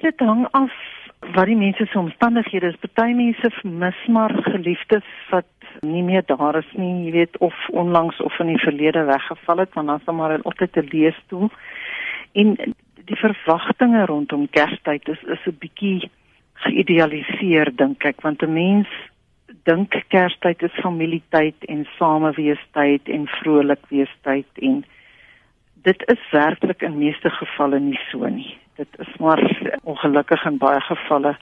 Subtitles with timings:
[0.00, 0.72] Dit hang af
[1.34, 2.76] wat die mense se omstandighede is.
[2.80, 5.46] Party mense mis maar geliefdes wat
[5.80, 9.74] nie meer daar is nie, jy weet, of onlangs of in die verlede weggeval het,
[9.74, 11.50] want dan daar maar altyd 'n leesstoel.
[12.32, 12.54] En
[13.04, 16.10] die verwagtinge rondom Kerstyd is is 'n bietjie
[16.54, 18.88] geïdealiseer dink ek, want 'n mens
[19.64, 24.84] dink Kerstyd is familietyd en sameweestyd en vrolik weestyd en
[25.88, 28.56] dit is werklik in meeste gevalle nie so nie.
[28.76, 29.40] Dit is maar
[29.82, 31.36] ongelukkig in baie gevalle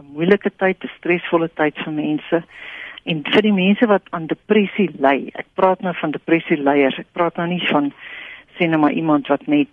[0.00, 2.42] 'n moeilike tyd, 'n stresvolle tyd vir mense.
[3.04, 7.12] En vir die mense wat aan depressie ly, ek praat nou van depressie leiers, ek
[7.12, 7.92] praat nou nie van
[8.56, 9.68] sien nou maar iemand wat net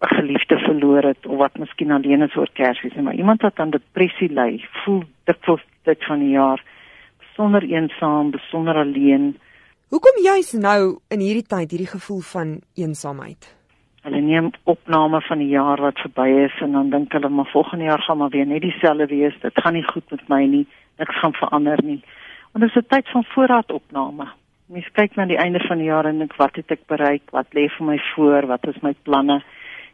[0.00, 3.70] 'n geliefde verloor het of wat miskien alleen is oor Kersfees, maar iemand wat aan
[3.70, 6.62] depressie ly, voel dikwels dit van die jaar
[7.18, 9.36] besonder eensaam, besonder alleen.
[9.88, 13.46] Hoekom juis nou in hierdie tyd hierdie gevoel van eensaamheid?
[14.04, 17.86] Hulle neem opname van die jaar wat verby is en dan dink hulle maar volgende
[17.86, 19.38] jaar gaan maar weer net dieselfde wees.
[19.40, 20.66] Dit gaan nie goed met my nie.
[21.00, 22.02] Niks gaan verander nie.
[22.52, 24.28] Want dit is 'n tyd van voorraadopname.
[24.66, 27.30] Mens kyk na die einde van die jaar en dink wat het ek bereik?
[27.30, 28.46] Wat lê vir my voor?
[28.46, 29.42] Wat is my planne?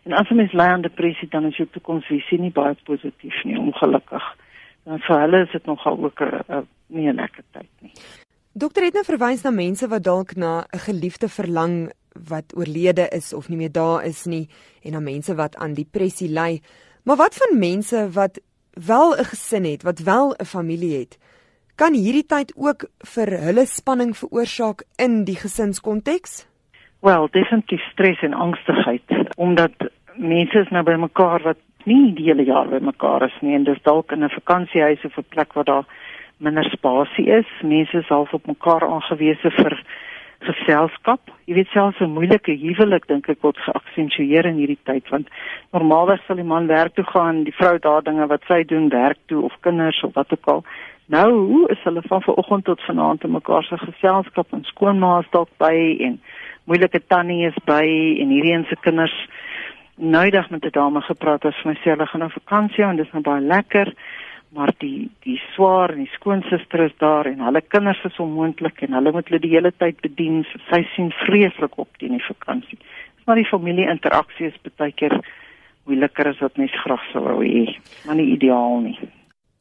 [0.02, 3.58] En as jy mens ly aan depressie dan is jou toekomsvisie nie baie positief nie,
[3.58, 4.36] ongelukkig.
[4.84, 7.92] Dan vir hulle is dit nogal ook 'n nie 'n lekker tyd nie.
[8.54, 11.90] Dokter het nou verwys na mense wat dalk na 'n geliefde verlang
[12.30, 14.48] wat oorlede is of nie meer daar is nie
[14.84, 16.60] en na mense wat aan depressie ly.
[17.02, 18.40] Maar wat van mense wat
[18.86, 21.18] wel 'n gesin het, wat wel 'n familie het?
[21.74, 26.46] Kan hierdie tyd ook vir hulle spanning veroorsaak in die gesinskonteks?
[27.00, 29.02] Wel, definitief stres en angstigheid
[29.36, 29.74] omdat
[30.14, 33.64] mense is nou by mekaar wat nie die hele jaar by mekaar is nie en
[33.64, 35.86] dis dalk in 'n vakansiehuis of 'n plek waar daar
[36.38, 37.46] minder spasie is.
[37.62, 39.78] Mense is half op mekaar aangewese vir
[40.44, 41.20] geselskap.
[41.48, 45.28] Jy weet selfs 'n moeilike huwelik dink ek word geaksentueer in hierdie tyd want
[45.72, 49.18] normaalweg sal die man werk toe gaan, die vrou daar dinge wat sy doen, werk
[49.26, 50.64] toe of kinders of wat ook al.
[51.06, 55.96] Nou is hulle van vanoggend tot vanaand in mekaar se geselskap en skoonmaas dalk by
[56.00, 56.20] en
[56.64, 57.84] moeilike tannie is by
[58.20, 59.28] en hierdie een se kinders
[59.96, 63.22] noudag met 'n dame gepraat as my sê hulle gaan op vakansie en dis nou
[63.22, 63.92] baie lekker
[64.54, 68.96] maar die die swaar en die skoonsister is daar en hulle kinders is onmoontlik en
[68.98, 72.78] hulle moet hulle die hele tyd bedien so sy sien vreeslik op teen die vakansie
[73.26, 75.18] maar die familie interaksie is baie keer
[75.84, 77.66] moeiliker as wat mens graag sou wou hê
[78.06, 78.96] maar nie ideaal nie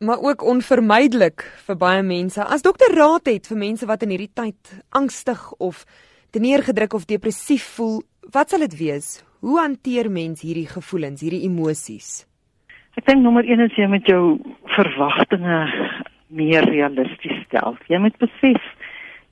[0.04, 4.34] maar ook onvermydelik vir baie mense as dokter raad het vir mense wat in hierdie
[4.36, 5.86] tyd angstig of
[6.34, 8.02] teneergedruk of depressief voel,
[8.34, 9.22] wat sal dit wees?
[9.46, 12.24] Hoe hanteer mens hierdie gevoelens, hierdie emosies?
[12.94, 14.38] Ek dink nommer 1 is jy met jou
[14.76, 15.60] verwagtinge
[16.30, 17.78] meer realisties stel.
[17.90, 18.68] Jy moet besef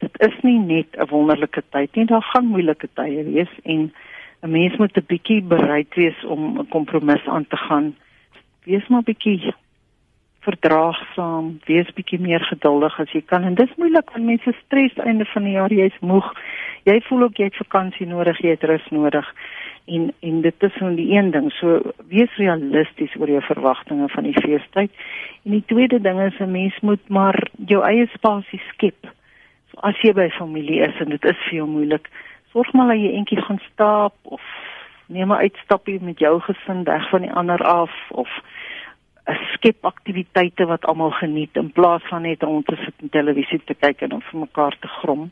[0.02, 3.92] dit is nie net 'n wonderlike tyd nie, daar gaan moeilike tye wees en
[4.42, 7.96] 'n mens moet 'n bietjie bereid wees om 'n kompromis aan te gaan.
[8.66, 9.54] Wees maar bietjie
[10.42, 15.26] verdraagsaam, wees bietjie meer geduldig as jy kan en dis moeilik want mense stres einde
[15.26, 16.34] van die jaar, jy's moeg.
[16.84, 19.36] Jy voel ook jy het vakansie nodig, jy het rus nodig.
[19.86, 21.52] En en dit is nou die een ding.
[21.52, 24.92] So wees realisties oor jou verwagtinge van die feestyd.
[25.44, 29.08] En die tweede ding is 'n mens moet maar jou eie spasie skep.
[29.72, 32.10] So as jy by familie is en dit is vir jou moeilik,
[32.52, 34.42] sorg maar dat jy eentjie gaan stap of
[35.08, 38.30] neem 'n uitstappie met jou gesin weg van die ander af of
[39.54, 43.74] skep aktiwiteite wat almal geniet in plaas van net rond te sit en televisie te
[43.74, 45.32] kyk en om vir mekaar te grom.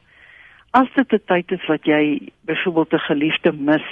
[0.71, 3.88] As dit 'n tyd is wat jy byvoorbeeld 'n geliefde mis,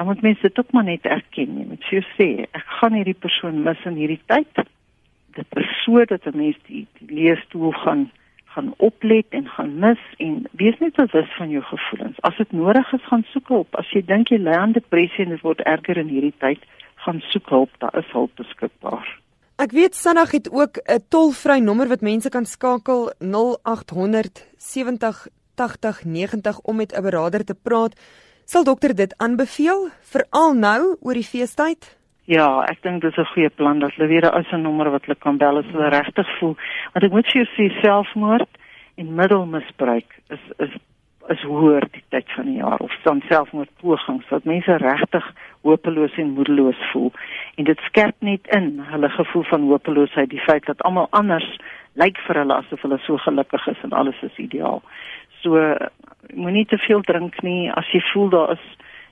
[0.00, 1.58] dan moet mense dit ook maar net erken.
[1.58, 1.84] Jy moet
[2.16, 4.60] sê, ek gaan hierdie persoon mis in hierdie tyd.
[5.36, 8.10] Dit is so dat 'n mens die, die leestoel gaan
[8.44, 12.20] gaan oplet en gaan mis en wees net bewus van jou gevoelens.
[12.20, 13.74] As dit nodig is, gaan soek hulp.
[13.74, 17.20] As jy dink jy ly aan depressie en dit word erger in hierdie tyd, gaan
[17.20, 19.20] soek hulp, daar is hulp beskikbaar.
[19.56, 26.04] Ek weet Sanag het ook 'n tolvrye nommer wat mense kan skakel 0800 70 80
[26.04, 27.94] 90 om met 'n beraader te praat.
[28.50, 31.86] Sal dokter dit aanbeveel veral nou oor die feestyd?
[32.26, 34.90] Ja, ek dink dit is 'n goeie plan dat hulle weer 'n ou se nommer
[34.90, 36.56] wat hulle kan bel as hulle regtig voel.
[36.92, 38.50] Want ek moet vir jou sê selfmoord
[38.96, 40.72] en middelmisbruik is is
[41.28, 45.26] is hoër die tyd van die jaar of dan selfmoordpogings wat mense regtig
[45.62, 47.12] hopeloos en moedeloos voel
[47.54, 51.58] en dit skerp net in hulle gevoel van hopeloosheid die feit dat almal anders
[51.94, 54.82] lyk vir hulle asof hulle so gelukkig is en alles is ideaal.
[55.42, 55.76] So
[56.34, 58.66] moenie te veel drink nie as jy voel daar is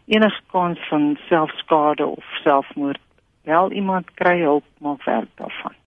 [0.09, 3.01] enige kans van selfskade of selfmoord.
[3.45, 5.79] Wel iemand kry hulp, maak werk daarvan.